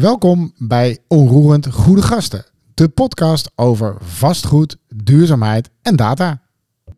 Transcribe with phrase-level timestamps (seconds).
[0.00, 2.44] Welkom bij Onroerend Goede Gasten,
[2.74, 6.42] de podcast over vastgoed, duurzaamheid en data.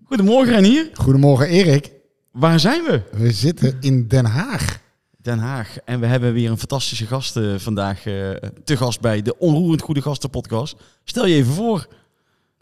[0.05, 0.91] Goedemorgen Renier.
[0.95, 1.91] Goedemorgen Erik,
[2.33, 3.03] Waar zijn we?
[3.13, 4.79] we zitten in Den Haag.
[5.23, 5.77] Den Haag.
[5.85, 8.31] En we hebben weer een fantastische gast eh, vandaag eh,
[8.65, 10.77] te gast bij de Onroerend Goede Gasten podcast.
[11.05, 11.87] Stel je even voor.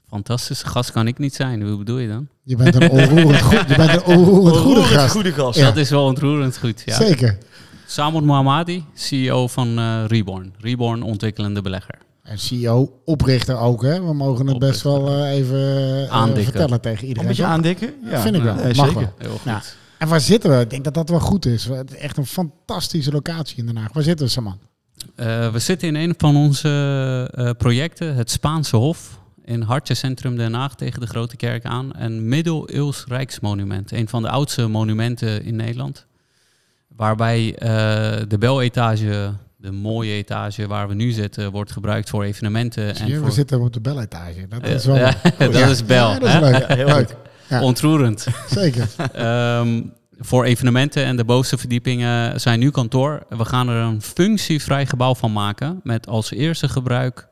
[0.08, 1.62] Fantastische gast kan ik niet zijn.
[1.62, 2.28] Hoe bedoel je dan?
[2.42, 5.10] Je bent een onroerend, goed, je bent een onroerend goede gast.
[5.10, 5.58] goede gast.
[5.58, 5.64] Ja.
[5.64, 6.82] Dat is wel ontroerend goed.
[6.84, 6.94] Ja.
[6.94, 7.38] Zeker.
[7.90, 10.54] Samon Mohammadi, CEO van eh, Reborn.
[10.58, 11.98] Reborn ontwikkelende belegger.
[12.22, 14.04] En CEO, oprichter ook, hè?
[14.04, 16.44] We mogen het best wel eh, even Aandikken.
[16.44, 17.28] vertellen tegen Een iedereen.
[17.28, 17.52] beetje toch?
[17.52, 17.94] aandikken?
[18.04, 18.20] Ja.
[18.20, 18.56] Vind ik wel.
[18.56, 18.94] Ja, Mag zeker.
[18.94, 19.12] wel.
[19.18, 19.40] Heel goed.
[19.44, 19.62] Ja.
[19.98, 20.60] En waar zitten we?
[20.60, 21.64] Ik denk dat dat wel goed is.
[21.64, 23.92] Het is Echt een fantastische locatie in Den Haag.
[23.92, 24.58] Waar zitten we, Saman?
[25.14, 29.18] Eh, we zitten in een van onze eh, projecten, het Spaanse Hof.
[29.44, 31.90] In Hartje-centrum Den Haag tegen de Grote Kerk aan.
[31.96, 33.92] Een middeleeuws rijksmonument.
[33.92, 36.06] Een van de oudste monumenten in Nederland.
[37.00, 37.68] Waarbij eh,
[38.28, 42.96] de beletage, de mooie etage waar we nu zitten, wordt gebruikt voor evenementen.
[42.96, 43.24] Zie je, voor...
[43.24, 44.48] we zitten op de beletage.
[44.48, 46.10] Dat is wel ja, dat is bel.
[46.10, 46.40] Ja, dat is hè?
[46.40, 46.68] leuk.
[46.68, 47.16] Ja, heel leuk.
[47.62, 48.26] Ontroerend.
[48.50, 48.88] Zeker.
[49.12, 49.82] Ehm,
[50.18, 53.22] voor evenementen en de bovenste verdiepingen zijn nu kantoor.
[53.28, 55.80] We gaan er een functievrij gebouw van maken.
[55.82, 57.28] Met als eerste gebruik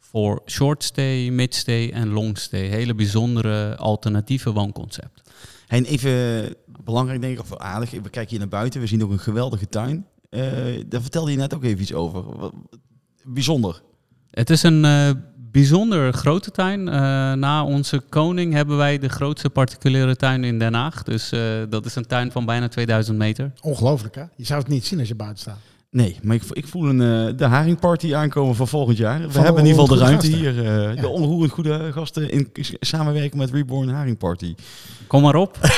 [0.00, 2.66] voor short stay, mid stay en long stay.
[2.66, 5.22] Hele bijzondere alternatieve woonconcept.
[5.68, 6.54] En even
[6.88, 8.80] belangrijk denk ik, of aardig, we kijken hier naar buiten.
[8.80, 10.06] We zien ook een geweldige tuin.
[10.30, 10.42] Eh,
[10.86, 12.38] daar vertelde je net ook even iets over.
[12.38, 12.54] Wat-
[13.24, 13.82] Bijzonder.
[14.30, 16.88] Het is een eh, bijzonder grote tuin.
[16.88, 16.94] Eh,
[17.32, 21.02] na onze koning hebben wij de grootste particuliere tuin in Den Haag.
[21.02, 23.52] Dus eh, dat is een tuin van bijna 2000 meter.
[23.62, 24.24] Ongelooflijk, hè?
[24.36, 25.58] Je zou het niet zien als je buiten staat.
[25.90, 29.20] Nee, maar ik, ik voel een, eh, de haringparty aankomen voor volgend jaar.
[29.20, 30.58] We Van hebben in ieder geval de ruimte hier.
[30.66, 31.00] eh, Ja.
[31.00, 34.54] De onroerend goede gasten in samenwerking met Reborn Haringparty.
[35.06, 35.58] Kom maar op,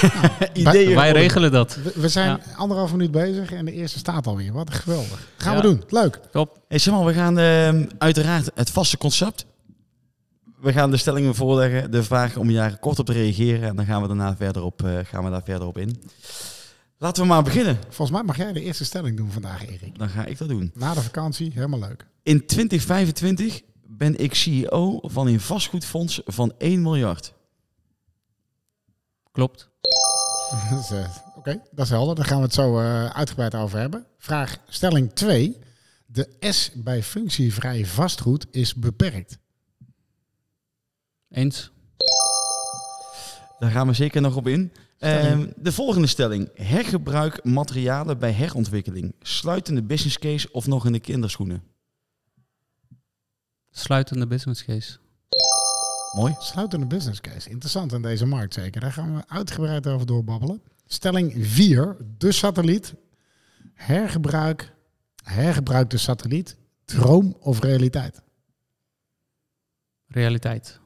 [0.52, 0.72] Ideeën.
[0.72, 1.12] wij gewoon.
[1.22, 1.78] regelen dat.
[1.83, 2.41] We, we zijn Ja.
[2.56, 4.52] anderhalf minuut bezig en de eerste staat alweer.
[4.52, 5.28] Wat geweldig.
[5.36, 5.61] Gaan Ja.
[5.61, 5.83] we doen.
[5.89, 6.20] Leuk.
[6.33, 6.58] Top.
[6.69, 9.46] Hey Samal, we gaan eh, uiteraard het vaste concept.
[10.61, 13.68] We gaan de stellingen voorleggen, de vraag om je daar kort op te reageren.
[13.68, 16.01] En dan gaan we daarna verder op, eh, gaan we daar verder op in.
[17.02, 17.78] Laten we maar beginnen.
[17.83, 19.98] Volgens mij mag jij de eerste stelling doen vandaag, Erik.
[19.98, 20.70] Dan ga ik dat doen.
[20.74, 22.06] Na de vakantie, helemaal leuk.
[22.22, 27.34] In 2025 ben ik CEO van een vastgoedfonds van 1 miljard.
[29.33, 29.68] Klopt.
[30.90, 32.14] Eh, Oké, dat is helder.
[32.14, 34.06] Daar gaan we het zo eh, uitgebreid over hebben.
[34.18, 35.58] Vraag stelling 2.
[36.06, 39.38] De S bij functievrij vastgoed is beperkt.
[41.28, 41.70] Eens.
[43.58, 44.72] Daar gaan we zeker nog op in.
[45.00, 46.50] Ehm, de volgende stelling.
[46.55, 49.14] Hergebruik materialen bij herontwikkeling.
[49.20, 51.62] Sluitende business case of nog in de kinderschoenen?
[53.70, 54.98] Sluitende business case.
[56.12, 56.34] Mooi.
[56.38, 57.50] Sluitende business case.
[57.50, 58.80] Interessant in deze markt zeker.
[58.80, 60.62] Daar gaan we uitgebreid over doorbabbelen.
[60.86, 61.96] Stelling 4.
[62.18, 62.94] De satelliet.
[63.74, 64.74] Hergebruik.
[65.22, 66.56] Hergebruik de satelliet.
[66.84, 68.22] Droom of realiteit?
[70.06, 70.80] Realiteit.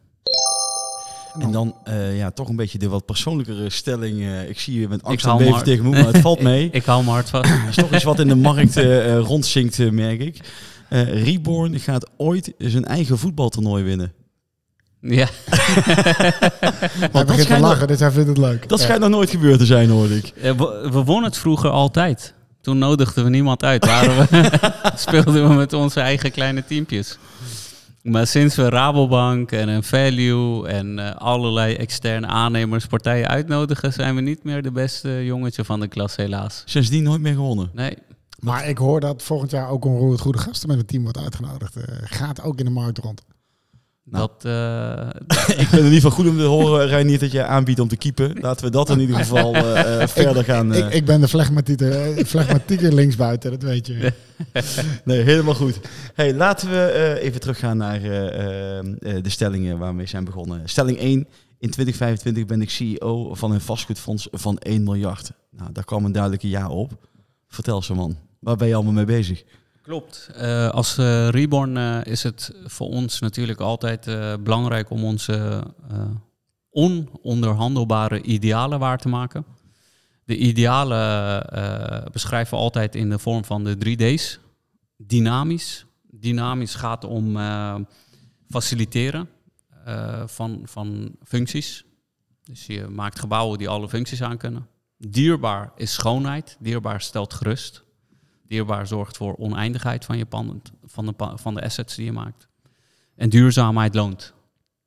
[1.39, 4.21] En dan eh, ja, toch een beetje de wat persoonlijkere stelling.
[4.21, 6.41] eh, ik zie je met angst en hou beven maar- tegen me, maar het valt
[6.53, 6.65] mee.
[6.65, 7.50] Ik, ik hou me hard vast.
[7.50, 10.37] Er is toch iets wat in de markt eh, eh, rondzinkt, merk ik.
[10.89, 14.12] Eh, Reborn gaat ooit zijn eigen voetbaltoernooi winnen.
[15.00, 15.27] ja.
[17.12, 18.69] Hij begint te lachen, dus hij vindt het leuk.
[18.69, 18.84] Dat Ja.
[18.84, 20.33] schijnt nog nooit gebeurd te zijn, hoorde ik.
[20.41, 22.34] We, we wonnen het vroeger altijd.
[22.61, 23.84] Toen nodigden we niemand uit.
[23.87, 24.50] Waren we,
[24.97, 27.19] speelden we met onze eigen kleine teampjes.
[28.04, 34.15] Maar sinds we Rabobank en een Value en eh, allerlei externe aannemers, partijen uitnodigen, zijn
[34.15, 36.62] we niet meer de beste jongetje van de klas, helaas.
[36.64, 37.70] Sindsdien nooit meer gewonnen.
[37.72, 37.98] Nee,
[38.38, 41.19] Maar ik hoor dat volgend jaar ook een roerend goede gasten met het team wordt
[41.19, 41.76] uitgenodigd.
[41.76, 43.22] Eh, gaat ook in de markt rond.
[44.06, 44.28] Nou.
[44.28, 47.81] dat, eh, Ik ben in ieder geval goed om te horen, Reinier, dat je aanbiedt
[47.81, 48.41] om te keepen.
[48.41, 50.72] Laten we dat in ieder geval eh, eh, verder gaan.
[50.72, 50.78] eh.
[50.87, 54.12] Ik, ik ben de flegmatieke, linksbuiten, dat weet je.
[55.04, 55.81] Nee, helemaal goed.
[56.14, 60.25] Hey, laten we eh, even teruggaan naar eh, eh, eh, de stellingen waarmee we zijn
[60.25, 60.69] begonnen.
[60.69, 61.09] Stelling 1.
[61.59, 65.32] In 2025 ben ik CEO van een vastgoedfonds van 1 miljard.
[65.50, 66.93] Nou, daar kwam een duidelijke ja op.
[67.49, 69.43] Vertel ze man, waar ben je allemaal mee bezig?
[69.84, 70.31] Klopt.
[70.34, 74.04] Eh, als eh, Reborn eh, is het voor ons natuurlijk altijd
[74.42, 75.64] belangrijk om onze
[76.70, 79.44] ononderhandelbare idealen waar te maken.
[80.25, 81.46] De idealen
[82.12, 84.38] beschrijven we altijd in de vorm van de 3D's.
[84.96, 85.86] Dynamisch.
[86.10, 87.38] Dynamisch gaat om
[88.48, 89.28] faciliteren
[90.26, 91.84] van, van functies.
[92.42, 94.66] Dus je maakt gebouwen die alle functies aankunnen.
[94.98, 96.56] Dierbaar is schoonheid.
[96.60, 97.84] Dierbaar stelt gerust.
[98.46, 102.49] Dierbaar zorgt voor oneindigheid van, je pand, van, de, van de assets die je maakt.
[103.17, 104.35] En duurzaamheid loont.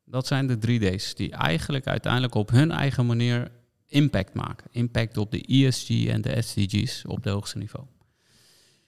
[0.06, 3.52] Dat zijn de 3D's die eigenlijk uiteindelijk op hun eigen manier
[3.88, 4.68] impact maken.
[4.72, 7.86] Impact op de ESG en de SDG's op het hoogste niveau.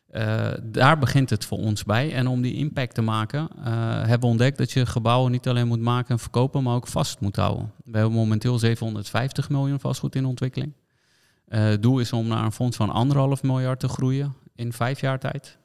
[0.08, 2.14] Eh, daar begint het voor ons bij.
[2.14, 3.64] En om die impact te maken, eh,
[4.00, 7.20] hebben we ontdekt dat je gebouwen niet alleen moet maken en verkopen, maar ook vast
[7.20, 7.72] moet houden.
[7.84, 10.74] We hebben momenteel 750 miljoen vastgoed in ontwikkeling.
[11.48, 15.02] Eh, het doel is om naar een fonds van anderhalf miljard te groeien in vijf
[15.02, 15.58] jaar tijd.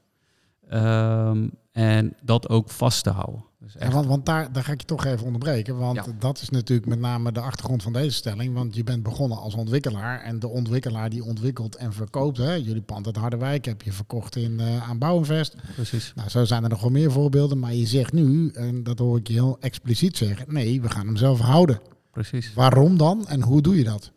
[0.68, 3.44] Ehm, en dat ook vast te houden.
[3.58, 5.76] Dus Ja, echt, want want daar, daar ga ik je toch even onderbreken.
[5.78, 6.04] Want Ja.
[6.18, 8.54] dat is natuurlijk met name de achtergrond van deze stelling.
[8.54, 10.20] Want je bent begonnen als ontwikkelaar.
[10.20, 12.36] En de ontwikkelaar die ontwikkelt en verkoopt.
[12.36, 15.56] Hè, jullie pand uit Harderwijk heb je verkocht in, eh, aan Bouwinvest.
[15.74, 16.12] precies.
[16.14, 17.58] Nou, zo zijn er nog wel meer voorbeelden.
[17.58, 20.46] Maar je zegt nu, en dat hoor ik je heel expliciet zeggen.
[20.48, 21.80] Nee, we gaan hem zelf houden.
[22.10, 22.54] precies.
[22.54, 24.12] Waarom dan en hoe doe je dat?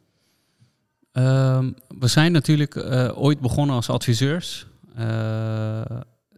[1.17, 4.67] Ehm, we zijn natuurlijk eh, ooit begonnen als adviseurs.
[4.95, 5.81] Eh,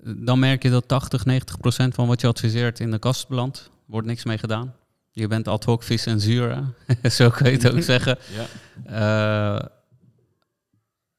[0.03, 3.69] dan merk je dat 80, 90 procent van wat je adviseert in de kast belandt.
[3.85, 4.73] Wordt niks mee gedaan.
[5.11, 6.63] Je bent ad hoc vis en zuur,
[7.11, 8.17] zo kan je het ook zeggen.
[8.33, 9.59] Ja.
[9.59, 9.65] Eh,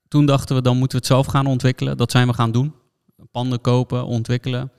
[0.09, 1.97] toen dachten we, dan moeten we het zelf gaan ontwikkelen.
[1.97, 2.75] Dat zijn we gaan doen.
[3.31, 4.71] Panden kopen, ontwikkelen.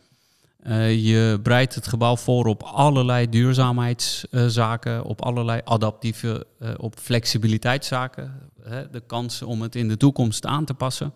[0.87, 8.50] Je breidt het gebouw voor op allerlei duurzaamheidszaken, op allerlei adaptieve, op flexibiliteitszaken.
[8.63, 11.13] Hè, de kans om het in de toekomst aan te passen.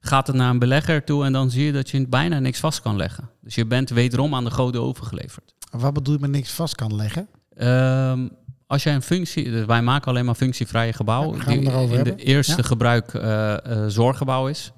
[0.00, 2.80] Gaat het naar een belegger toe en dan zie je dat je bijna niks vast
[2.82, 3.30] kan leggen.
[3.40, 5.54] Dus je bent wederom aan de goden overgeleverd.
[5.70, 7.28] Wat bedoel je met niks vast kan leggen?
[7.54, 8.28] Ehm,
[8.66, 11.38] als jij een functie, dus wij maken alleen maar functievrije gebouwen.
[11.38, 12.16] Ja, die in de hebben.
[12.16, 12.62] eerste Ja.
[12.62, 14.72] gebruik eh, eh, zorggebouw is,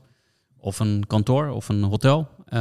[0.57, 2.29] of een kantoor of een hotel.
[2.45, 2.61] Eh,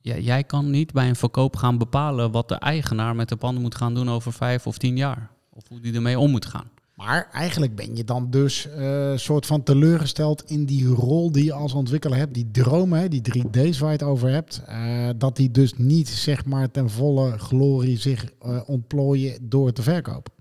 [0.00, 3.62] ja, jij kan niet bij een verkoop gaan bepalen wat de eigenaar met de panden
[3.62, 5.30] moet gaan doen over vijf of tien jaar.
[5.50, 6.70] Of hoe die ermee om moet gaan.
[7.04, 11.52] Maar eigenlijk ben je dan dus een soort van teleurgesteld in die rol die je
[11.52, 12.34] als ontwikkelaar hebt.
[12.34, 14.62] Die dromen, die 3D's waar je het over hebt.
[14.66, 19.82] eh, dat die dus niet zeg maar ten volle glorie zich eh, ontplooien door te
[19.82, 20.32] verkopen.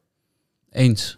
[0.69, 1.17] Eens.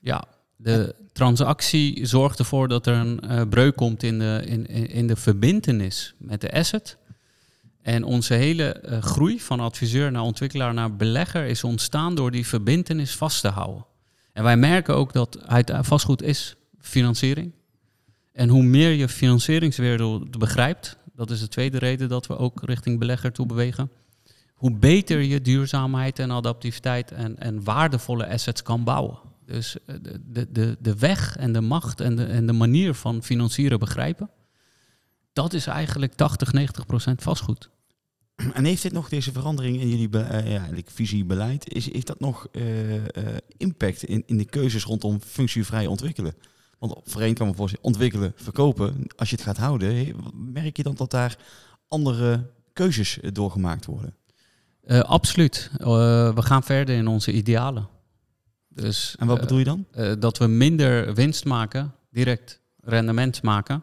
[0.00, 0.24] Ja,
[0.56, 5.16] de transactie zorgt ervoor dat er een eh, breuk komt in de, in, in de
[5.16, 6.98] verbintenis met de asset.
[7.82, 12.46] En onze hele eh, groei van adviseur naar ontwikkelaar naar belegger is ontstaan door die
[12.46, 13.86] verbintenis vast te houden.
[14.36, 15.38] En wij merken ook dat
[15.80, 17.52] vastgoed is financiering.
[18.32, 22.98] En hoe meer je financieringswereld begrijpt, dat is de tweede reden dat we ook richting
[22.98, 23.90] belegger toe bewegen.
[24.54, 29.18] Hoe beter je duurzaamheid en adaptiviteit en, en waardevolle assets kan bouwen.
[29.46, 32.94] Dus eh, de, de, de, de weg en de macht en de, en de manier
[32.94, 34.30] van financieren begrijpen.
[35.32, 37.70] Dat is eigenlijk 80, 90 procent vastgoed.
[38.36, 42.20] En heeft dit nog, deze verandering in jullie eh, ja, visie, beleid, is, heeft dat
[42.20, 46.34] nog eh, eh, impact in, in de keuzes rondom functievrij ontwikkelen?
[46.78, 50.94] Want voorheen kan me voorstellen, ontwikkelen, verkopen, als je het gaat houden, merk je dan
[50.94, 51.38] dat daar
[51.88, 54.14] andere keuzes doorgemaakt worden?
[54.86, 55.70] Absoluut.
[55.78, 57.88] We gaan verder in onze idealen.
[58.68, 59.86] Dus, En wat bedoel je dan?
[60.18, 63.82] dat we minder winst maken, direct rendement maken,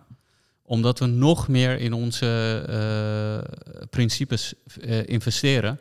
[0.65, 5.79] omdat we nog meer in onze eh, principes eh, investeren.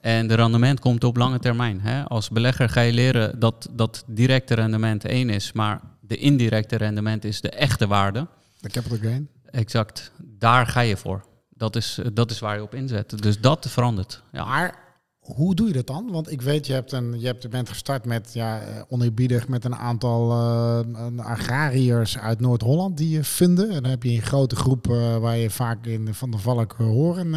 [0.00, 1.80] En de rendement komt op lange termijn.
[1.80, 2.04] Hè?
[2.04, 7.24] Als belegger ga je leren dat dat directe rendement één is, maar de indirecte rendement
[7.24, 8.26] is de echte waarde.
[8.60, 9.28] De capital gain.
[9.44, 11.24] Exact, daar ga je voor.
[11.50, 13.22] Dat is, dat is waar je op inzet.
[13.22, 14.22] Dus dat verandert.
[14.32, 14.44] Ja.
[14.44, 14.83] Maar
[15.24, 16.10] hoe doe je dat dan?
[16.10, 19.48] Want ik weet, je, hebt een, je, hebt, je bent gestart met, ja, eh, oneerbiedig
[19.48, 23.70] met een aantal eh, agrariërs uit Noord-Holland die je vinden.
[23.70, 26.74] En dan heb je een grote groep eh, waar je vaak in Van der Valk
[26.78, 27.30] Horen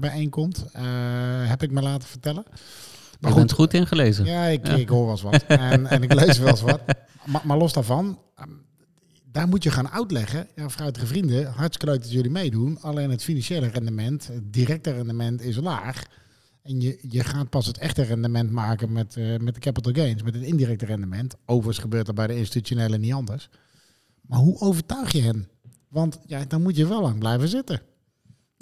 [0.00, 0.64] bijeenkomt.
[1.46, 2.44] Heb ik me laten vertellen.
[3.20, 4.24] Je bent goed ingelezen.
[4.24, 4.74] Ja, ik, Ja.
[4.74, 5.44] ik hoor wel eens wat.
[5.46, 6.80] En, en ik lees wel eens wat.
[7.26, 8.48] Maar, maar los daarvan, ehm,
[9.32, 10.48] daar moet je gaan uitleggen.
[10.54, 12.78] Ja, fruitige vrienden, hartstikke leuk dat jullie meedoen.
[12.80, 16.02] Alleen het financiële rendement, het directe rendement is laag.
[16.66, 20.22] En je, je gaat pas het echte rendement maken met, eh, met de capital gains,
[20.22, 21.34] met het indirecte rendement.
[21.44, 23.48] Overigens gebeurt dat bij de institutionele niet anders.
[24.20, 25.48] Maar hoe overtuig je hen?
[25.88, 27.80] Want ja, dan moet je wel lang blijven zitten.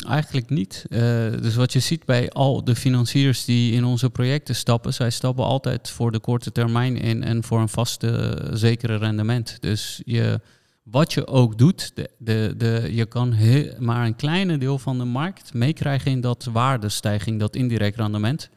[0.09, 0.85] Eigenlijk niet.
[0.89, 5.11] Eh, dus wat je ziet bij al de financiers die in onze projecten stappen, zij
[5.11, 9.57] stappen altijd voor de korte termijn in en voor een vaste, zekere rendement.
[9.61, 10.41] Dus je,
[10.85, 13.35] wat je ook doet, de, de, de, je kan
[13.79, 18.51] maar een kleine deel van de markt meekrijgen in dat waardestijging, dat indirect rendement.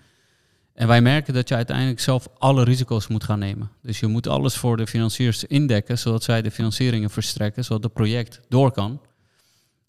[0.74, 3.72] En wij merken dat je uiteindelijk zelf alle risico's moet gaan nemen.
[3.82, 7.94] Dus je moet alles voor de financiers indekken, zodat zij de financieringen verstrekken, zodat het
[7.94, 9.02] project door kan.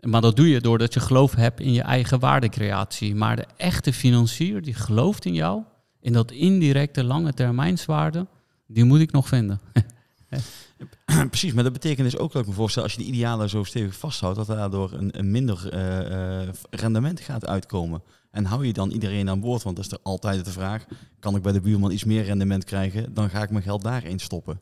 [0.00, 3.14] Maar dat doe je doordat je geloof hebt in je eigen waardecreatie.
[3.14, 5.62] Maar de echte financier die gelooft in jou,
[6.00, 8.26] in dat indirecte lange termijnswaarde,
[8.66, 9.60] die moet ik nog vinden.
[11.30, 13.64] Precies, maar dat betekent dus ook dat ik me voorstel, als je de idealen zo
[13.64, 18.02] stevig vasthoudt, dat daardoor een, een minder eh, eh, rendement gaat uitkomen.
[18.30, 19.62] En hou je dan iedereen aan boord?
[19.62, 20.84] Want dat is er altijd de vraag,
[21.20, 24.18] kan ik bij de buurman iets meer rendement krijgen, dan ga ik mijn geld daarin
[24.18, 24.60] stoppen.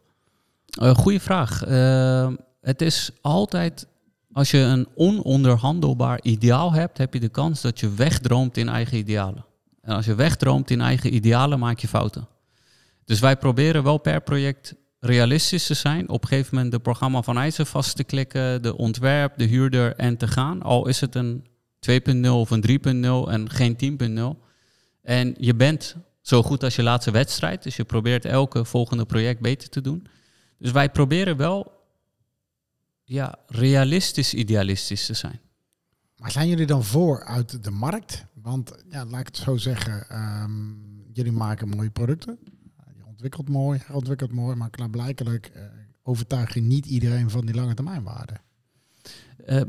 [0.83, 1.61] Uh, goeie vraag.
[2.61, 3.87] Het is altijd
[4.33, 8.99] Als je een ononderhandelbaar ideaal hebt, heb je de kans dat je wegdroomt in eigen
[8.99, 9.45] idealen.
[9.83, 12.29] En als je wegdroomt in eigen idealen, maak je fouten.
[13.05, 14.75] Dus wij proberen wel per project
[15.07, 16.09] realistisch te zijn.
[16.09, 19.97] Op een gegeven moment de programma van eisen vast te klikken, de ontwerp, de huurder
[19.97, 20.63] en te gaan.
[20.63, 21.47] Al is het een
[21.91, 24.45] 2.0 of een 3.0 en geen 10.0.
[25.03, 27.63] En je bent zo goed als je laatste wedstrijd.
[27.63, 30.07] Dus je probeert elke volgende project beter te doen.
[30.59, 31.73] Dus wij proberen wel
[33.05, 35.41] ja, realistisch idealistisch te zijn.
[36.17, 38.25] Maar zijn jullie dan voor uit de markt?
[38.35, 40.73] Want ja, laat ik het zo zeggen, ehm,
[41.13, 42.39] jullie maken mooie producten.
[43.17, 45.63] Ontwikkelt mooi, ontwikkelt mooi, maar klaarblijkelijk uh,
[46.03, 48.35] overtuig je niet iedereen van die lange termijnwaarde.
[49.47, 49.61] Uh,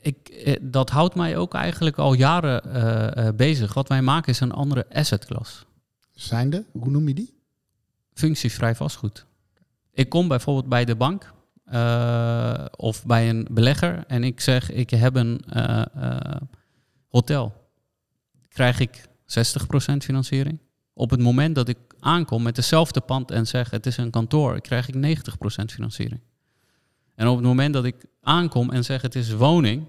[0.00, 3.74] ik, eh, dat houdt mij ook eigenlijk al jaren bezig.
[3.74, 5.66] Wat wij maken is een andere asset class.
[6.10, 7.34] Zijnde, hoe noem je die?
[8.12, 9.26] Functievrij vastgoed.
[9.92, 11.32] Ik kom bijvoorbeeld bij de bank
[12.76, 15.40] of bij een belegger en ik zeg ik heb een
[17.08, 17.52] hotel.
[18.48, 20.58] Krijg ik 60% financiering.
[20.92, 24.60] Op het moment dat ik aankom met dezelfde pand en zeg het is een kantoor,
[24.60, 26.20] krijg ik 90% financiering.
[27.14, 29.86] En op het moment dat ik aankom en zeg het is woning,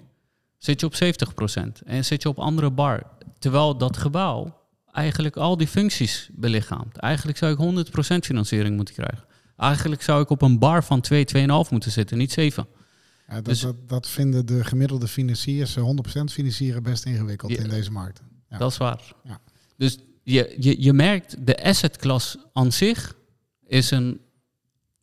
[0.57, 3.03] zit je op 70% en zit je op andere bar.
[3.39, 6.97] Terwijl dat gebouw eigenlijk al die functies belichaamt.
[6.97, 9.25] Eigenlijk zou ik 100% financiering moeten krijgen.
[9.57, 12.67] Eigenlijk zou ik op een bar van 2, 2,5 moeten zitten, niet 7.
[13.27, 15.81] Ja, dat, dus, dat, dat, vinden de gemiddelde financiers, 100%
[16.25, 18.21] financieren, best ingewikkeld in deze markt.
[18.49, 18.57] Ja.
[18.57, 19.13] Dat is waar.
[19.23, 19.39] Ja.
[19.77, 23.15] Dus je, je, je merkt, de asset class aan zich
[23.67, 24.21] is een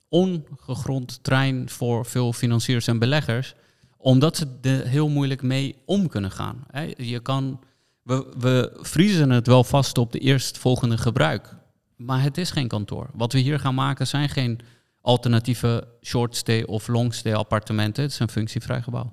[0.09, 3.55] ongegrond trein voor veel financiers en beleggers,
[3.97, 6.65] omdat ze er heel moeilijk mee om kunnen gaan.
[6.97, 7.61] Je kan,
[8.03, 11.55] we, we vriezen het wel vast op de eerstvolgende gebruik.
[11.97, 13.11] Maar het is geen kantoor.
[13.15, 14.61] Wat we hier gaan maken zijn geen
[15.01, 18.03] alternatieve short stay of long stay appartementen.
[18.03, 19.13] Het is een functievrij gebouw.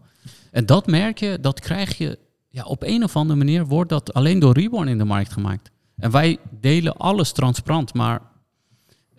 [0.51, 4.13] En dat merk je, dat krijg je ja, op een of andere manier wordt dat
[4.13, 5.71] alleen door Reborn in de markt gemaakt.
[5.99, 8.21] En wij delen alles transparant, maar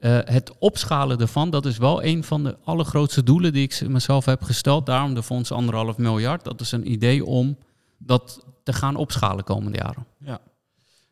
[0.01, 4.25] uh, het opschalen ervan, dat is wel een van de allergrootste doelen die ik mezelf
[4.25, 4.87] heb gesteld.
[4.87, 6.45] Daarom de fonds anderhalf miljard.
[6.45, 7.59] Dat is een idee om
[7.99, 10.07] dat te gaan opschalen komende jaren.
[10.19, 10.41] Ja.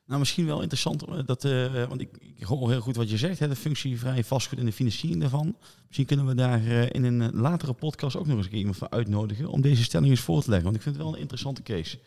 [0.07, 3.17] Nou, misschien wel interessant, eh, dat, uh, want ik, ik hoor heel goed wat je
[3.17, 5.57] zegt, hè, de functievrij vastgoed en de financiering daarvan.
[5.87, 6.63] Misschien kunnen we daar
[6.95, 10.11] in een latere podcast ook nog eens een keer iemand voor uitnodigen om deze stelling
[10.11, 10.65] eens voor te leggen.
[10.65, 11.99] Want ik vind het wel een interessante case.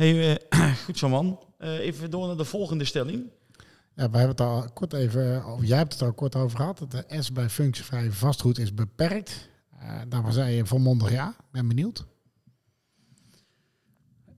[0.00, 1.38] Hey, uh, goed zo man.
[1.58, 3.30] even door naar de volgende stelling.
[3.94, 6.78] Ja, we hebben het al kort even, of jij hebt het al kort over gehad.
[6.78, 9.48] Dat de S bij functievrij vastgoed is beperkt.
[10.08, 11.34] daarvan zei je volmondig ja.
[11.52, 12.06] Ben benieuwd.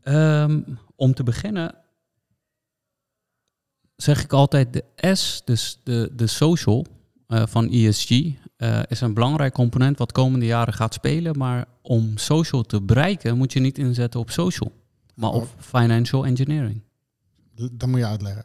[0.05, 1.75] Um, om te beginnen
[3.97, 6.87] zeg ik altijd, de S, dus de, de social
[7.29, 8.35] uh, van ESG, uh,
[8.89, 11.39] is een belangrijk component wat komende jaren gaat spelen.
[11.39, 14.73] Maar om social te bereiken moet je niet inzetten op social,
[15.15, 16.83] maar op financial engineering.
[17.73, 18.45] Dat moet je uitleggen.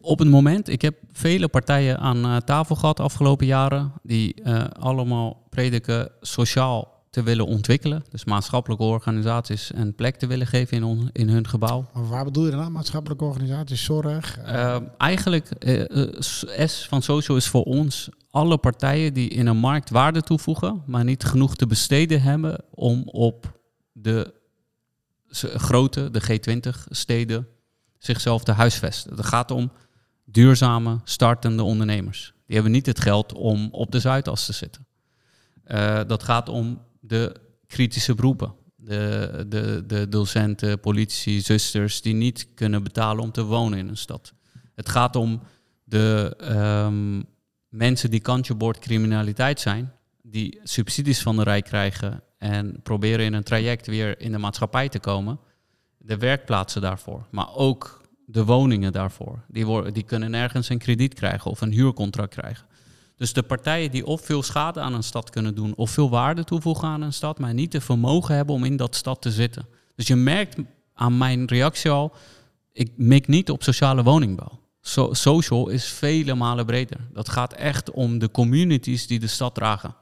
[0.00, 4.44] Op het moment, ik heb vele partijen aan uh, tafel gehad de afgelopen jaren, die
[4.72, 8.04] allemaal prediken sociaal te willen ontwikkelen.
[8.10, 11.90] Dus maatschappelijke organisaties een plek te willen geven in, in hun gebouw.
[11.92, 12.72] Maar waar bedoel je dan?
[12.72, 14.38] Maatschappelijke organisaties, zorg?
[14.38, 15.48] Uh, eigenlijk,
[16.58, 21.04] S van Social is voor ons alle partijen die in een markt waarde toevoegen, maar
[21.04, 23.60] niet genoeg te besteden hebben om op
[23.92, 24.34] de
[25.38, 27.48] grote, de G20-steden,
[27.98, 29.16] zichzelf te huisvesten.
[29.16, 29.72] Het gaat om
[30.24, 32.32] duurzame, startende ondernemers.
[32.46, 34.86] Die hebben niet het geld om op de Zuidas te zitten.
[35.66, 37.36] Uh, dat gaat om de
[37.66, 38.54] kritische beroepen.
[38.76, 43.96] De, de, de docenten, politici, zusters die niet kunnen betalen om te wonen in een
[43.96, 44.34] stad.
[44.74, 45.42] Het gaat om
[45.84, 46.36] de
[46.86, 47.24] um,
[47.68, 53.42] mensen die kantjebord criminaliteit zijn, die subsidies van de Rijk krijgen en proberen in een
[53.42, 55.38] traject weer in de maatschappij te komen.
[55.98, 59.44] De werkplaatsen daarvoor, maar ook de woningen daarvoor.
[59.48, 62.66] Die, worden, die kunnen nergens een krediet krijgen of een huurcontract krijgen.
[63.16, 66.44] Dus de partijen die of veel schade aan een stad kunnen doen of veel waarde
[66.44, 69.66] toevoegen aan een stad, maar niet de vermogen hebben om in dat stad te zitten.
[69.94, 70.56] Dus je merkt
[70.94, 72.12] aan mijn reactie al,
[72.72, 74.60] ik mik niet op sociale woningbouw.
[75.10, 77.00] social is vele malen breder.
[77.12, 79.94] Dat gaat echt om de communities die de stad dragen.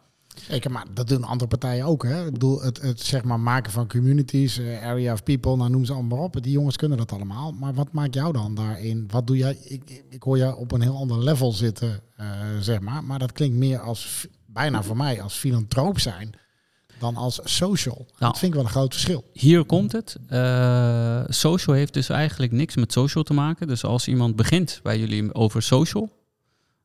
[0.53, 2.05] Zeker, maar dat doen andere partijen ook.
[2.05, 2.27] Hè?
[2.27, 5.85] Ik bedoel, het, het zeg maar maken van communities, uh, area of people, nou noem
[5.85, 6.43] ze allemaal op.
[6.43, 7.53] Die jongens kunnen dat allemaal.
[7.53, 9.09] Maar wat maakt jou dan daarin?
[9.11, 9.59] Wat doe jij?
[9.65, 12.27] Ik, ik hoor je op een heel ander level zitten, uh,
[12.61, 13.05] zeg maar.
[13.05, 16.31] Maar dat klinkt meer als, bijna voor mij, als filantroop zijn
[16.99, 17.97] dan als social.
[17.97, 19.25] Nou, dat vind ik wel een groot verschil.
[19.33, 20.17] Hier komt het.
[20.31, 23.67] Uh, social heeft dus eigenlijk niks met social te maken.
[23.67, 26.13] Dus als iemand begint bij jullie over social,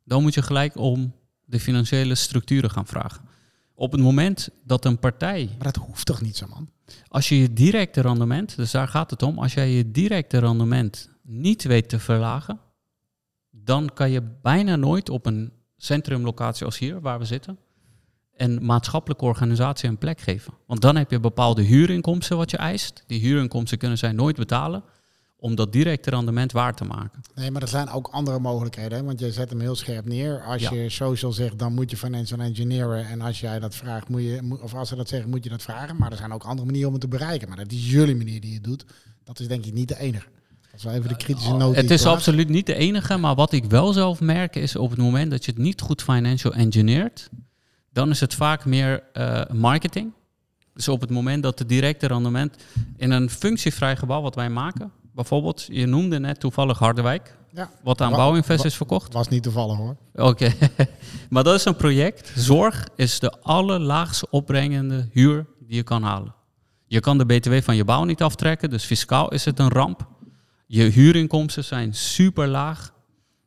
[0.03, 1.13] dan moet je gelijk om
[1.45, 3.26] de financiële structuren gaan vragen.
[3.79, 6.69] Op het moment dat een partij, Maar dat hoeft toch niet zo, man?
[7.07, 11.09] als je je directe rendement, dus daar gaat het om, als jij je directe rendement
[11.21, 12.59] niet weet te verlagen,
[13.49, 17.57] dan kan je bijna nooit op een centrumlocatie als hier, waar we zitten,
[18.35, 20.53] een maatschappelijke organisatie een plek geven.
[20.67, 23.03] Want dan heb je bepaalde huurinkomsten wat je eist.
[23.07, 24.83] Die huurinkomsten kunnen zij nooit betalen
[25.39, 27.21] om dat directe rendement waar te maken.
[27.35, 28.97] Nee, maar er zijn ook andere mogelijkheden.
[28.97, 29.03] Hè?
[29.03, 30.43] Want je zet hem heel scherp neer.
[30.43, 30.73] Als Ja.
[30.73, 33.07] je social zegt, dan moet je financial engineeren.
[33.07, 35.61] En als jij dat vraagt, moet je, of als ze dat zeggen, moet je dat
[35.61, 35.97] vragen.
[35.97, 37.47] Maar er zijn ook andere manieren om het te bereiken.
[37.47, 38.85] Maar dat is jullie manier die je doet.
[39.23, 40.25] Dat is denk ik niet de enige.
[40.61, 41.75] Dat is wel even de kritische noot.
[41.75, 44.99] Het is absoluut niet de enige, maar wat ik wel zelf merk is op het
[44.99, 47.29] moment dat je het niet goed financial engineert,
[47.91, 50.11] dan is het vaak meer eh, marketing.
[50.73, 52.55] Dus op het moment dat de directe rendement
[52.97, 58.01] in een functievrij gebouw wat wij maken, bijvoorbeeld, je noemde net toevallig Harderwijk, Ja, wat
[58.01, 59.13] aan Bouwinvest is verkocht.
[59.13, 59.95] was niet toevallig hoor.
[60.13, 60.53] Oké,
[61.29, 62.31] maar dat is een project.
[62.35, 66.35] Zorg is de allerlaagst opbrengende huur die je kan halen.
[66.85, 70.07] Je kan de BTW van je bouw niet aftrekken, dus fiscaal is het een ramp.
[70.67, 72.93] Je huurinkomsten zijn super laag.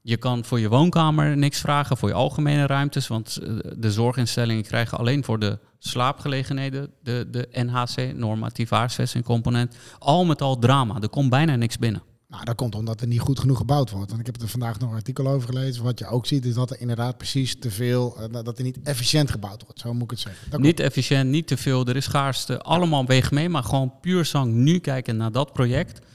[0.03, 4.63] Je kan voor je woonkamer niks vragen, voor je algemene ruimtes, want eh, de zorginstellingen
[4.63, 9.77] krijgen alleen voor de slaapgelegenheden de, de NHC, normatief huisvesting component.
[9.99, 12.03] Al met al drama, er komt bijna niks binnen.
[12.29, 14.13] Nou, dat komt omdat er niet goed genoeg gebouwd wordt.
[14.13, 15.85] En ik heb er vandaag nog een artikel over gelezen.
[15.85, 18.79] Wat je ook ziet, is dat er inderdaad precies te veel, eh, dat er niet
[18.83, 19.81] efficiënt gebouwd wordt.
[19.81, 20.51] Zo moet ik het zeggen.
[20.51, 22.61] Dat Niet efficiënt, niet te veel, er is schaarste.
[22.61, 26.07] Allemaal weeg mee, maar gewoon puur zang nu kijken naar dat project.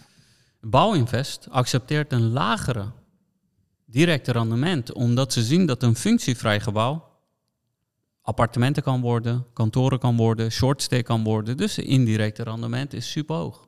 [0.62, 2.92] Bouwinvest accepteert een lagere
[3.86, 7.15] directe rendement, omdat ze zien dat een functievrij gebouw
[8.26, 11.58] appartementen kan worden, kantoren kan worden, shortstay kan worden.
[11.58, 13.68] Dus de indirecte rendement is super hoog.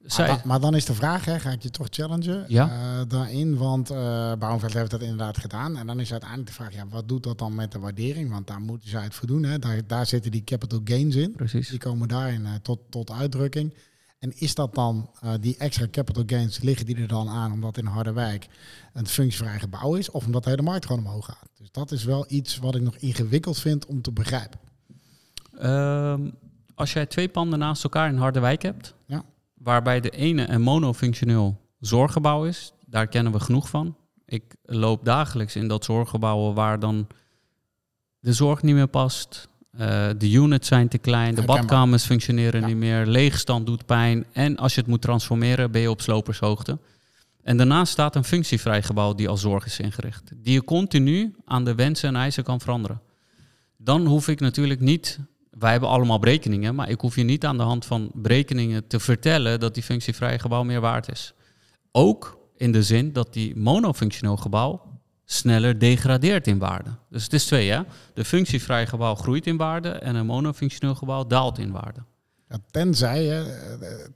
[0.00, 2.68] Maar, Zij, da- maar dan is de vraag, hè, ga ik je toch challengen Ja.
[2.70, 3.56] eh, daarin?
[3.56, 5.76] Want eh Bouwenveld heeft dat inderdaad gedaan.
[5.76, 8.30] En dan is uiteindelijk de vraag, ja, wat doet dat dan met de waardering?
[8.30, 9.42] Want daar moeten zij het voor doen.
[9.44, 9.58] Hè?
[9.58, 11.32] Daar, daar zitten die capital gains in.
[11.32, 11.68] precies.
[11.68, 13.74] Die komen daarin eh, tot, tot uitdrukking.
[14.24, 17.76] En is dat dan, eh, die extra capital gains, liggen die er dan aan omdat
[17.76, 18.48] in Harderwijk
[18.92, 20.10] een functievrij gebouw is?
[20.10, 21.48] Of omdat de hele markt gewoon omhoog gaat?
[21.58, 24.60] Dus dat is wel iets wat ik nog ingewikkeld vind om te begrijpen.
[25.58, 26.30] Ehm,
[26.74, 29.24] als jij twee panden naast elkaar in Harderwijk hebt, Ja.
[29.54, 33.96] waarbij de ene een monofunctioneel zorggebouw is, daar kennen we genoeg van.
[34.26, 37.06] Ik loop dagelijks in dat zorggebouwen waar dan
[38.18, 39.48] de zorg niet meer past.
[39.76, 42.66] Eh, de units zijn te klein, de badkamers functioneren Ja.
[42.66, 44.24] niet meer, leegstand doet pijn.
[44.32, 46.78] En als je het moet transformeren, ben je op slopershoogte.
[47.42, 50.30] En daarnaast staat een functievrij gebouw die als zorg is ingericht.
[50.36, 53.00] Die je continu aan de wensen en eisen kan veranderen.
[53.76, 55.18] Dan hoef ik natuurlijk niet,
[55.50, 59.00] wij hebben allemaal berekeningen, maar ik hoef je niet aan de hand van berekeningen te
[59.00, 61.34] vertellen dat die functievrij gebouw meer waard is.
[61.92, 64.82] Ook in de zin dat die monofunctioneel gebouw
[65.24, 66.90] sneller degradeert in waarde.
[67.10, 67.80] Dus het is twee, hè?
[68.14, 72.00] De functievrij gebouw groeit in waarde en een monofunctioneel gebouw daalt in waarde.
[72.48, 73.44] Ja, tenzij, hè,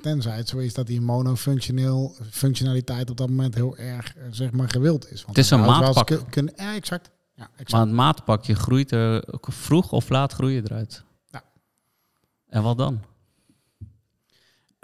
[0.00, 4.50] tenzij het zo is dat die monofunctioneel functionaliteit op dat moment heel erg eh, zeg
[4.50, 5.24] maar gewild is.
[5.24, 6.20] Want Het is een maatpak.
[6.30, 7.10] kun- ja, exact.
[7.34, 7.70] Ja, exact.
[7.72, 11.02] Maar het maatpakje groeit er vroeg of laat groeien eruit.
[11.30, 11.42] Ja.
[12.48, 13.00] En wat dan?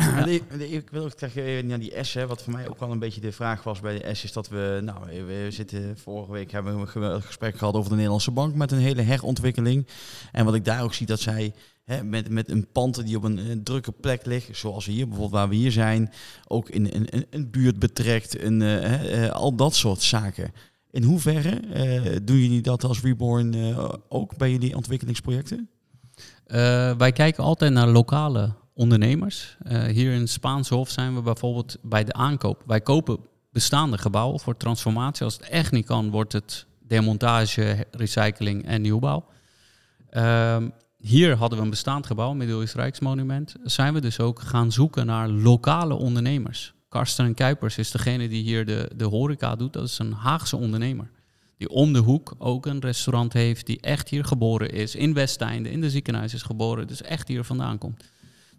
[0.59, 3.33] Ik wil ook even naar die S, wat voor mij ook wel een beetje de
[3.33, 7.01] vraag was bij de S, is dat we, nou, we zitten vorige week hebben we
[7.01, 9.87] een gesprek gehad over de Nederlandse bank met een hele herontwikkeling.
[10.33, 11.55] En wat ik daar ook zie, dat zij
[12.05, 15.55] met, met een pand die op een, drukke plek ligt, zoals hier bijvoorbeeld waar we
[15.55, 16.13] hier zijn,
[16.49, 20.53] ook in een, buurt betrekt, een, eh, eh, al dat soort zaken.
[20.91, 23.77] In hoeverre eh, doen jullie dat als Reborn
[24.09, 25.69] ook bij jullie ontwikkelingsprojecten?
[26.99, 29.57] Wij kijken altijd naar lokale ondernemers.
[29.63, 32.63] Eh, hier in Spaanse Hof zijn we bijvoorbeeld bij de aankoop.
[32.67, 33.19] Wij kopen
[33.53, 35.25] bestaande gebouwen voor transformatie.
[35.25, 39.25] Als het echt niet kan, wordt het demontage, recycling en nieuwbouw.
[40.11, 43.55] Ehm, hier hadden we een bestaand gebouw, Middeleeuws Rijksmonument.
[43.63, 46.75] Zijn we dus ook gaan zoeken naar lokale ondernemers.
[46.89, 49.73] Karsten en Kuipers is degene die hier de, de horeca doet.
[49.73, 51.11] Dat is een Haagse ondernemer.
[51.57, 53.67] Die om de hoek ook een restaurant heeft.
[53.67, 54.95] Die echt hier geboren is.
[54.95, 56.87] In Westeinde, in de ziekenhuis is geboren.
[56.87, 58.05] Dus echt hier vandaan komt.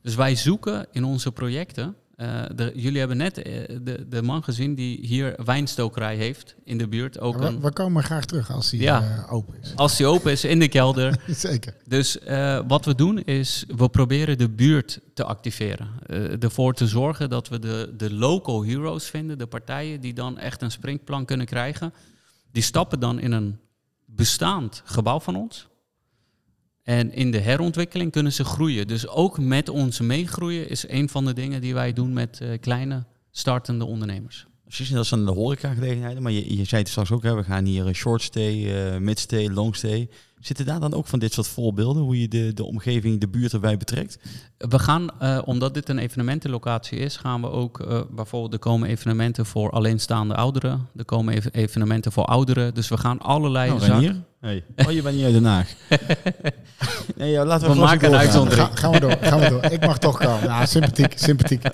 [0.06, 1.96] Dus wij zoeken in onze projecten.
[2.16, 6.78] eh, de, jullie hebben net eh, de, de man gezien die hier wijnstokerij heeft in
[6.78, 7.20] de buurt.
[7.20, 9.02] Ook we, een, we komen graag terug als die Ja.
[9.02, 9.76] eh, open is.
[9.76, 11.20] als die open is in de kelder.
[11.48, 11.76] Zeker.
[11.88, 12.18] Dus
[12.68, 15.88] wat we doen is, we proberen de buurt te activeren.
[16.40, 20.62] Ervoor te zorgen dat we de, de local heroes vinden, de partijen die dan echt
[20.62, 21.94] een springplan kunnen krijgen.
[22.52, 23.60] Die stappen dan in een
[24.06, 25.68] bestaand gebouw van ons.
[26.86, 28.88] En in de herontwikkeling kunnen ze groeien.
[28.88, 32.60] Dus ook met ons meegroeien is een van de dingen die wij doen met eh,
[32.60, 34.48] kleine startende ondernemers.
[34.64, 36.22] Precies, dat zijn de horecagelegenheden.
[36.22, 38.98] Maar je, je zei het straks ook, hè, we gaan hier een short stay, eh,
[38.98, 40.10] mid stay, long stay.
[40.46, 43.54] Zitten daar dan ook van dit soort voorbeelden, hoe je de, de omgeving, de buurt
[43.54, 44.18] erbij betrekt?
[44.58, 48.90] We gaan, eh, omdat dit een evenementenlocatie is, gaan we ook eh, bijvoorbeeld, er komen
[48.90, 53.82] evenementen voor alleenstaande ouderen, er komen ev- evenementen voor ouderen, dus we gaan allerlei Nou,
[53.82, 54.26] zaken.
[54.40, 54.64] Hey.
[54.86, 55.74] Oh, je bent niet uit Den Haag.
[57.18, 58.68] nee, ja, laten we, We maken een uitzondering.
[58.68, 59.64] Ga, gaan we door, gaan we door.
[59.64, 60.44] Ik mag toch komen.
[60.44, 61.62] Ja, sympathiek, sympathiek.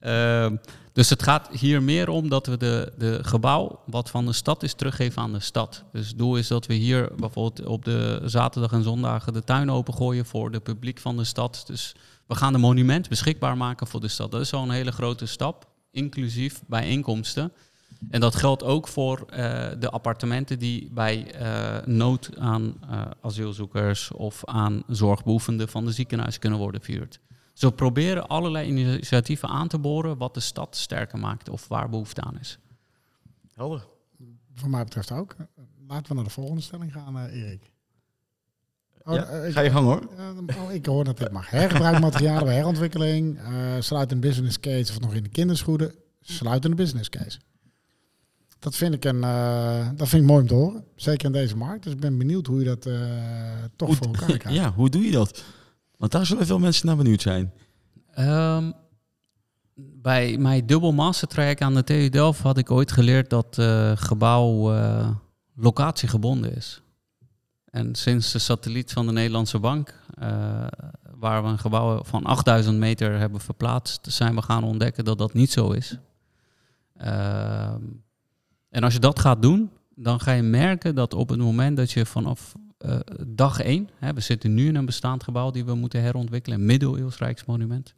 [0.00, 0.56] Ehm,
[0.94, 4.62] dus het gaat hier meer om dat we de, de gebouw wat van de stad
[4.62, 5.84] is teruggeven aan de stad.
[5.92, 9.70] Dus het doel is dat we hier bijvoorbeeld op de zaterdag en zondagen de tuin
[9.70, 11.64] opengooien voor het publiek van de stad.
[11.66, 11.94] Dus
[12.26, 14.30] we gaan de monument beschikbaar maken voor de stad.
[14.30, 17.52] Dat is al een hele grote stap, inclusief bijeenkomsten.
[18.10, 24.10] En dat geldt ook voor eh, de appartementen die bij eh, nood aan eh, asielzoekers
[24.10, 27.20] of aan zorgbehoevenden van de ziekenhuis kunnen worden verhuurd.
[27.54, 32.20] We proberen allerlei initiatieven aan te boren wat de stad sterker maakt of waar behoefte
[32.20, 32.58] aan is.
[33.54, 33.86] Helder.
[34.54, 35.36] Voor mij betreft ook.
[35.88, 37.72] Laten we naar de volgende stelling gaan, eh, Erik.
[39.02, 40.08] Oh, Ja, eh, ik- ga je gang hoor.
[40.16, 41.50] Ja, dan- oh, ik hoor dat dit mag.
[41.50, 43.38] Hergebruikmaterialen bij herontwikkeling.
[43.38, 45.94] eh sluit een business case of nog in de kinderschoenen.
[46.20, 47.38] Sluit een business case.
[48.58, 50.84] Dat vind ik een, eh, dat vind ik mooi om te horen.
[50.96, 51.82] Zeker in deze markt.
[51.84, 52.94] Dus ik ben benieuwd hoe je dat eh,
[53.76, 54.58] toch Hoe- voor elkaar krijgt.
[54.62, 55.44] Ja, hoe doe je dat?
[55.96, 57.52] Want daar zullen veel mensen naar benieuwd zijn.
[58.10, 58.70] Ehm,
[59.74, 64.74] bij mijn dubbel mastertraject aan de TU Delft had ik ooit geleerd dat eh gebouw
[64.74, 65.08] eh,
[65.54, 66.82] locatiegebonden is.
[67.64, 70.66] En sinds de satelliet van de Nederlandse Bank, eh,
[71.14, 75.32] waar we een gebouw van 8000 meter hebben verplaatst, zijn we gaan ontdekken dat dat
[75.32, 75.98] niet zo is.
[76.96, 77.82] Ehm,
[78.68, 81.90] en als je dat gaat doen, dan ga je merken dat op het moment dat
[81.90, 82.54] je vanaf
[82.84, 86.58] eh, dag één, hè, we zitten nu in een bestaand gebouw die we moeten herontwikkelen,
[86.58, 87.94] een middeleeuws rijksmonument.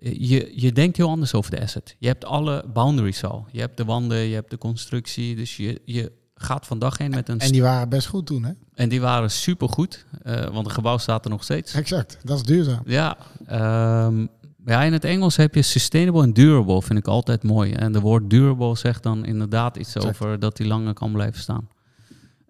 [0.00, 1.96] Eh, Je, je denkt heel anders over de asset.
[1.98, 3.46] Je hebt alle boundaries al.
[3.50, 5.36] Je hebt de wanden, je hebt de constructie.
[5.36, 7.38] Dus je, je gaat van dag één met een...
[7.38, 8.52] En die waren best goed toen, hè?
[8.74, 11.74] En die waren supergoed, eh want het gebouw staat er nog steeds.
[11.74, 12.18] Exact.
[12.22, 12.82] Dat is duurzaam.
[12.84, 14.26] Ja, ehm,
[14.66, 17.72] ja, in het Engels heb je sustainable en durable, vind ik altijd mooi.
[17.72, 20.14] En de woord durable zegt dan inderdaad iets Exact.
[20.14, 21.68] over dat die langer kan blijven staan.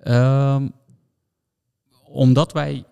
[0.02, 0.68] Ehm,
[2.12, 2.84] omdat wij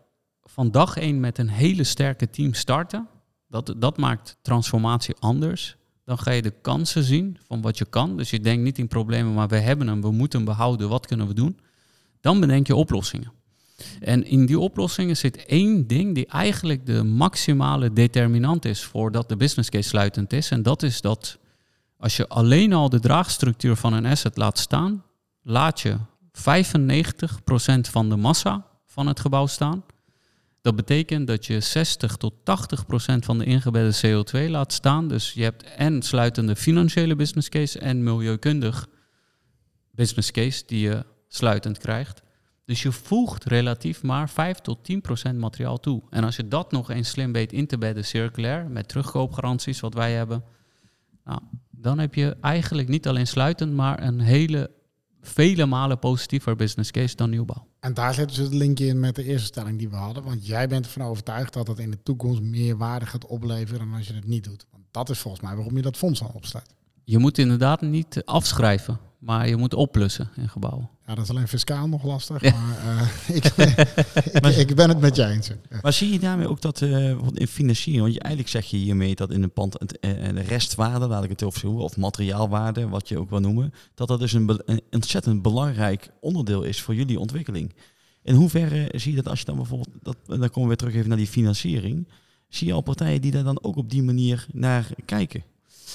[0.43, 3.09] van dag één met een hele sterke team starten,
[3.49, 5.77] dat, dat maakt transformatie anders.
[6.05, 8.17] Dan ga je de kansen zien van wat je kan.
[8.17, 11.07] Dus je denkt niet in problemen, maar we hebben hem, we moeten hem behouden, wat
[11.07, 11.59] kunnen we doen?
[12.21, 13.33] Dan bedenk je oplossingen.
[14.01, 19.37] En in die oplossingen zit één ding die eigenlijk de maximale determinant is voordat de
[19.37, 20.51] business case sluitend is.
[20.51, 21.39] En dat is dat
[21.97, 25.05] als je alleen al de draagstructuur van een asset laat staan,
[25.43, 26.01] laat je 95%
[27.81, 29.85] van de massa van het gebouw staan.
[30.61, 35.09] Dat betekent dat je 60 tot 80 procent van de ingebedde CO2 laat staan.
[35.09, 38.89] Dus je hebt en sluitende financiële business case en milieukundig
[39.91, 42.23] business case die je sluitend krijgt.
[42.65, 46.03] Dus je voegt relatief maar 5 tot 10 procent materiaal toe.
[46.11, 49.95] En als je dat nog eens slim weet in te bedden circulair, met terugkoopgaranties wat
[49.95, 50.45] wij hebben,
[51.25, 54.71] nou, dan heb je eigenlijk niet alleen sluitend, maar een hele
[55.21, 57.67] vele malen positiever business case dan nieuwbouw.
[57.81, 60.23] En daar zit dus het linkje in met de eerste stelling die we hadden.
[60.23, 63.97] Want jij bent ervan overtuigd dat het in de toekomst meer waarde gaat opleveren dan
[63.97, 64.67] als je het niet doet.
[64.71, 66.75] Want dat is volgens mij waarom je dat fonds al opstaat.
[67.05, 70.91] Je moet inderdaad niet afschrijven, maar je moet oplussen in gebouwen.
[71.11, 72.43] Ja, dat is alleen fiscaal nog lastig.
[72.43, 72.51] Ja.
[72.51, 73.45] Maar eh, ik,
[74.57, 75.51] ik, ik ben het met je eens.
[75.83, 79.15] Maar zie je daarmee ook dat eh, in financiering, want je, eigenlijk zeg je hiermee
[79.15, 82.89] dat in een pand het, eh, de restwaarde, laat ik het over zeggen, of materiaalwaarde,
[82.89, 84.61] wat je ook wil noemen, dat dat dus een,
[84.91, 87.75] ontzettend belangrijk onderdeel is voor jullie ontwikkeling.
[88.23, 90.77] In hoeverre zie je dat als je dan bijvoorbeeld, dat, en dan komen we weer
[90.77, 92.09] terug even naar die financiering,
[92.49, 95.43] zie je al partijen die daar dan ook op die manier naar kijken?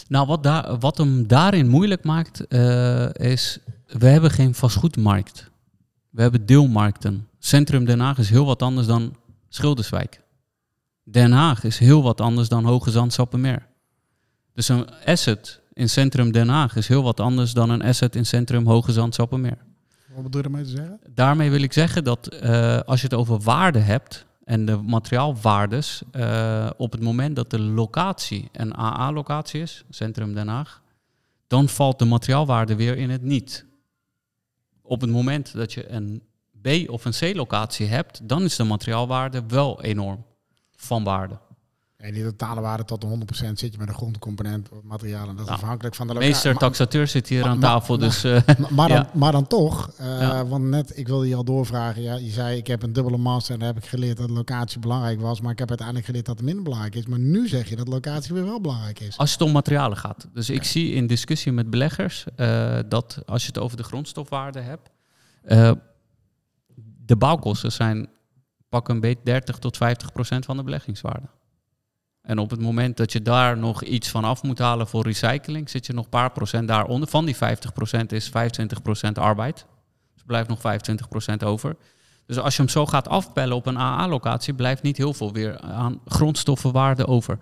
[0.07, 5.49] Nou, wat, daar, wat hem daarin moeilijk maakt, eh, is we hebben geen vastgoedmarkt.
[6.09, 7.27] We hebben deelmarkten.
[7.39, 9.15] Centrum Den Haag is heel wat anders dan
[9.49, 10.21] Schilderswijk.
[11.03, 13.67] Den Haag is heel wat anders dan Hoge Zand Sappemeer.
[14.53, 18.25] Dus een asset in Centrum Den Haag is heel wat anders dan een asset in
[18.25, 19.57] Centrum Hoge Zand Sappemeer.
[20.13, 20.99] Wat bedoel je ermee te zeggen?
[21.13, 26.01] Daarmee wil ik zeggen dat eh, als je het over waarde hebt en de materiaalwaardes,
[26.11, 30.81] eh, op het moment dat de locatie een AA-locatie is, Centrum Den Haag,
[31.47, 33.65] dan valt de materiaalwaarde weer in het niet.
[34.81, 36.23] Op het moment dat je een
[36.61, 40.25] B- of een C-locatie hebt, dan is de materiaalwaarde wel enorm
[40.75, 41.37] van waarde.
[42.05, 45.21] En die totale waarde tot de 100% zit je met een grondcomponent, materiaal.
[45.27, 46.33] En dat is Nou, afhankelijk van de locatie.
[46.33, 49.09] Meester taxateur zit hier maar- aan tafel, maar- dus eh, Maar, maar, dan, Ja.
[49.13, 50.45] maar dan toch, eh, Ja.
[50.45, 52.01] want net, ik wilde je al doorvragen.
[52.01, 54.79] Ja, je zei, ik heb een dubbele master en daar heb ik geleerd dat locatie
[54.79, 55.41] belangrijk was.
[55.41, 57.05] Maar ik heb uiteindelijk geleerd dat het minder belangrijk is.
[57.05, 59.17] Maar nu zeg je dat locatie weer wel belangrijk is.
[59.17, 60.27] Als het om materialen gaat.
[60.33, 64.59] Dus ik zie in discussie met beleggers eh, dat als je het over de grondstofwaarde
[64.59, 64.89] hebt,
[65.43, 65.71] eh,
[67.05, 68.07] de bouwkosten zijn
[68.69, 71.27] pak een beetje 30 tot 50 procent van de beleggingswaarde.
[72.25, 75.69] En op het moment dat je daar nog iets van af moet halen voor recycling,
[75.69, 77.09] zit je nog een paar procent daaronder.
[77.09, 79.55] Van die 50 procent is 25 procent arbeid.
[79.55, 81.75] Dus er blijft nog 25 procent over.
[82.25, 85.59] Dus als je hem zo gaat afpellen op een AA-locatie, blijft niet heel veel weer
[85.59, 87.37] aan grondstoffenwaarde over.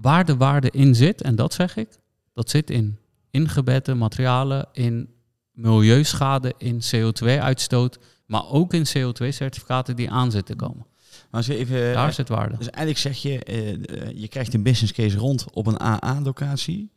[0.00, 1.88] Waar de waarde in zit, en dat zeg ik,
[2.34, 2.98] dat zit in
[3.30, 5.08] ingebedde materialen, in
[5.52, 10.86] milieuschade, in CO2-uitstoot, maar ook in CO2-certificaten die aan zitten komen.
[11.30, 12.56] Maar als je even, Daar zit waarde.
[12.56, 16.90] dus eigenlijk zeg je, eh, eh, je krijgt een business case rond op een AA-locatie,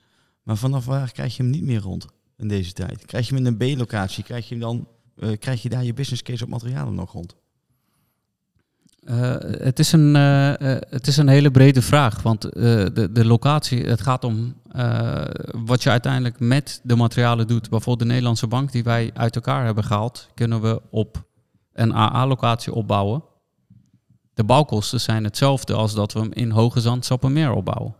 [0.43, 2.05] maar vanaf waar krijg je hem niet meer rond
[2.37, 3.05] in deze tijd?
[3.05, 5.93] Krijg je hem in een B-locatie, krijg je hem dan, eh, krijg je daar je
[5.93, 7.35] business case op materialen nog rond?
[9.01, 12.51] Eh, het, is een, eh, eh, het is een hele brede vraag, want eh,
[12.93, 15.23] de, de locatie, het gaat om eh,
[15.65, 17.69] wat je uiteindelijk met de materialen doet.
[17.69, 21.23] Bijvoorbeeld de Nederlandse bank die wij uit elkaar hebben gehaald, kunnen we op
[21.73, 23.23] een AA-locatie opbouwen.
[24.41, 27.95] De bouwkosten zijn hetzelfde als dat we hem in Hoge Zand Sappemeer opbouwen.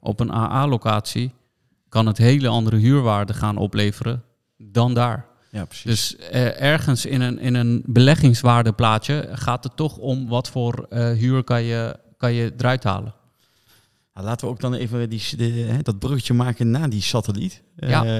[0.00, 1.32] Op een AA-locatie
[1.88, 4.22] kan het hele andere huurwaarde gaan opleveren
[4.56, 5.26] dan daar.
[5.50, 5.84] Ja, precies.
[5.84, 11.10] Dus eh, ergens in een, in een beleggingswaardeplaatje gaat het toch om wat voor eh,
[11.10, 13.14] huur kan je, kan je eruit halen.
[14.14, 17.62] Nou, laten we ook dan even die, de, hè, dat bruggetje maken naar die satelliet.
[17.76, 18.04] Ja.
[18.04, 18.10] Eh,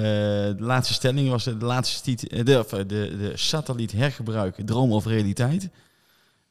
[0.57, 5.71] de laatste stelling was de laatste stiet- de, de, de satelliet hergebruik, droom of realiteit.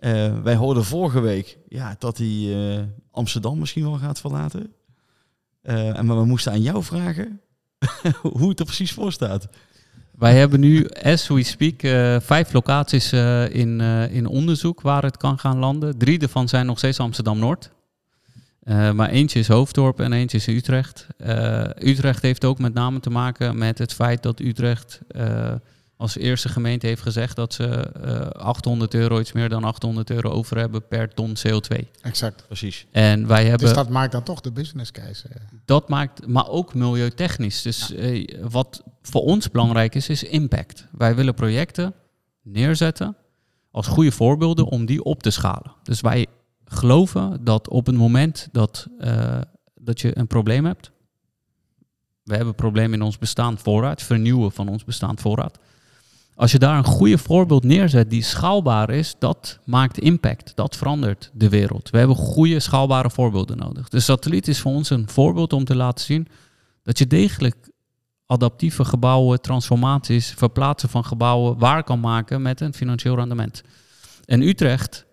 [0.02, 4.74] Eh, wij hoorden vorige week ja, dat hij eh, Amsterdam misschien wel gaat verlaten.
[5.62, 7.42] Eh, maar we moesten aan jou vragen
[8.38, 9.48] hoe het er precies voor staat.
[10.12, 11.80] Wij hebben nu, as we speak,
[12.24, 13.14] vijf locaties
[13.52, 13.80] in,
[14.12, 15.98] in onderzoek waar het kan gaan landen.
[15.98, 17.72] Drie daarvan zijn nog steeds Amsterdam-Noord.
[18.94, 21.08] Maar eentje is Hoofddorp en eentje is Utrecht.
[21.80, 25.02] Utrecht heeft ook met name te maken met het feit dat Utrecht
[26.02, 30.30] als eerste gemeente heeft gezegd dat ze eh 800 euro, iets meer dan 800 euro
[30.30, 31.78] over hebben per ton CO2.
[32.02, 32.44] Exact.
[32.48, 32.86] Precies.
[32.92, 35.28] En wij hebben Dus dat maakt dan toch de business case.
[35.28, 35.36] eh.
[35.66, 37.62] dat maakt, maar ook milieutechnisch.
[37.62, 40.88] Dus eh, wat voor ons belangrijk is, is impact.
[40.92, 41.94] Wij willen projecten
[42.42, 43.16] neerzetten
[43.72, 45.74] als goede voorbeelden om die op te schalen.
[45.84, 46.28] Dus wij
[46.66, 49.42] geloven dat op het moment dat, eh,
[49.76, 50.92] dat je een probleem hebt,
[52.24, 55.60] we hebben problemen in ons bestaand voorraad, vernieuwen van ons bestaand voorraad.
[56.42, 60.52] Als je daar een goede voorbeeld neerzet die schaalbaar is, dat maakt impact.
[60.56, 61.90] Dat verandert de wereld.
[61.90, 63.90] We hebben goede schaalbare voorbeelden nodig.
[63.90, 66.28] De satelliet is voor ons een voorbeeld om te laten zien
[66.84, 67.70] dat je degelijk
[68.26, 73.62] adaptieve gebouwen, transformaties, verplaatsen van gebouwen waar kan maken met een financieel rendement.
[74.26, 75.06] En Utrecht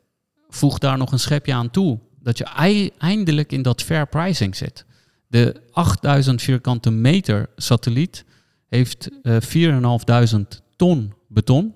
[0.48, 1.98] voegt daar nog een schepje aan toe.
[2.20, 4.84] Dat je ei- eindelijk in dat fair pricing zit.
[5.26, 8.24] De 8000 vierkante meter satelliet
[8.68, 11.74] heeft eh 4500 ton beton.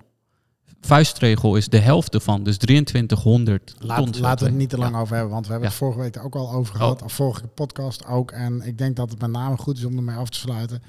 [0.80, 3.86] Vuistregel is de helft ervan, dus 2300 ton.
[3.88, 4.56] Laat, laten we het CO2.
[4.56, 5.00] niet te lang Ja.
[5.00, 5.74] over hebben, want we hebben Ja.
[5.74, 7.02] het vorige week ook al over gehad.
[7.02, 8.30] Of vorige podcast ook.
[8.30, 10.82] En ik denk dat het met name goed is om ermee af te sluiten.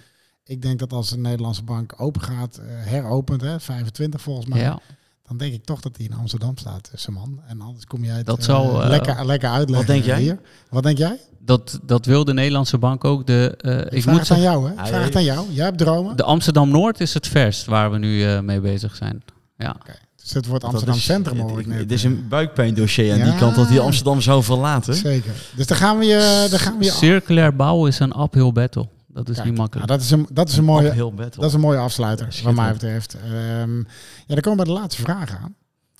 [0.45, 4.59] Ik denk dat als de Nederlandse bank open gaat, eh, heropent, hè, 25 volgens mij,
[4.59, 4.79] Ja,
[5.27, 7.41] dan denk ik toch dat hij in Amsterdam staat, tussen man.
[7.47, 8.25] En anders kom je uit.
[8.25, 9.87] Dat eh, zou, eh, lekker, lekker uitleggen.
[9.87, 10.21] wat denk jij?
[10.21, 10.39] Hier.
[10.69, 11.19] Wat denk jij?
[11.45, 13.27] Dat, dat wil de Nederlandse bank ook.
[13.27, 14.71] De, eh, Ik, ik vraag moet het aan jou, hè?
[14.73, 15.51] Ik vraag het aan jou.
[15.51, 16.17] Jij hebt dromen.
[16.17, 19.23] de Amsterdam-Noord is het verst waar we nu eh, mee bezig zijn.
[19.57, 19.75] Ja.
[20.15, 21.79] Dus het wordt Amsterdam is- Centrum, het- hoor ik het- net.
[21.83, 24.93] Het is een buikpijndossier aan die kant dat hij Amsterdam zou verlaten.
[24.95, 25.31] Zeker.
[25.55, 26.47] Dus dan gaan we je...
[26.49, 28.87] Dan gaan we je Circulair bouwen is een uphill battle.
[29.07, 29.87] Dat is Kijk, niet makkelijk.
[29.87, 32.53] nou, dat, is een, dat, is een mooie, dat is een mooie afsluiter, Ja, wat
[32.53, 33.15] mij betreft.
[33.23, 33.83] Ehm, ja,
[34.27, 35.55] dan komen we bij de laatste vraag aan.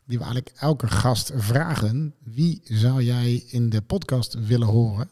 [0.06, 2.14] Die we eigenlijk elke gast vragen.
[2.24, 5.10] Wie zou jij in de podcast willen horen?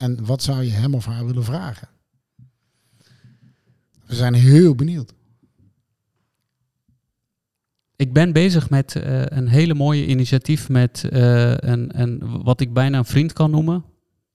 [0.00, 1.88] En wat zou je hem of haar willen vragen?
[4.06, 5.14] We zijn heel benieuwd.
[7.96, 12.72] Ik ben bezig met eh, een hele mooie initiatief met eh, een, een, wat ik
[12.72, 13.84] bijna een vriend kan noemen.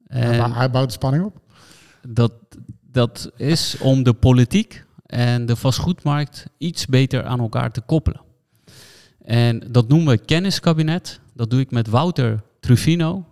[0.07, 1.41] En Hij- Hij bouwt de spanning op.
[2.07, 2.33] dat,
[2.81, 8.21] dat is om de politiek en de vastgoedmarkt iets beter aan elkaar te koppelen.
[9.21, 11.19] En dat noemen we kenniskabinet.
[11.33, 13.25] Dat doe ik met Wouter Trufino.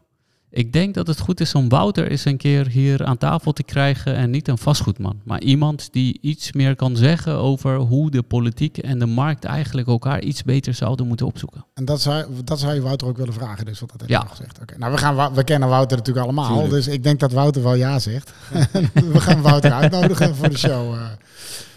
[0.56, 3.64] Ik denk dat het goed is om Wouter eens een keer hier aan tafel te
[3.64, 8.22] krijgen en niet een vastgoedman, maar iemand die iets meer kan zeggen over hoe de
[8.22, 11.66] politiek en de markt eigenlijk elkaar iets beter zouden moeten opzoeken.
[11.74, 14.26] En dat zou, dat zou je Wouter ook willen vragen, dus wat dat je Ja.
[14.30, 14.62] gezegd.
[14.62, 14.78] Oké.
[14.78, 16.70] Nou, we, gaan, we kennen Wouter natuurlijk allemaal, Tuurlijk.
[16.72, 18.34] dus ik denk dat Wouter wel ja zegt.
[19.14, 20.94] we gaan Wouter uitnodigen voor de show.
[20.94, 21.02] eh.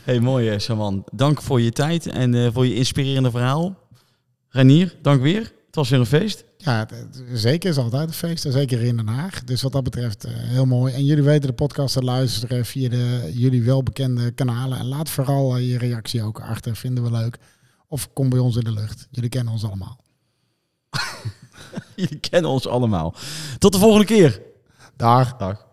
[0.02, 1.04] Hey, mooi eh, Saman.
[1.12, 3.74] Dank voor je tijd en eh, voor je inspirerende verhaal.
[4.48, 5.40] Renier, dank weer.
[5.66, 6.44] Het was weer een feest.
[6.66, 8.44] Ja, het- het- zeker is altijd een feest.
[8.44, 9.44] en Zeker in Den Haag.
[9.44, 10.94] Dus wat dat betreft eh, heel mooi.
[10.94, 14.78] En jullie weten de podcast te luisteren via de jullie welbekende kanalen.
[14.78, 16.76] En laat vooral eh, je reactie ook achter.
[16.76, 17.38] Vinden we leuk
[17.88, 19.06] Of kom bij ons in de lucht.
[19.10, 20.00] Jullie kennen ons allemaal.
[21.96, 23.14] Jullie kennen ons allemaal.
[23.58, 24.42] Tot de volgende keer.
[24.96, 25.36] Dag.
[25.36, 25.65] Dag.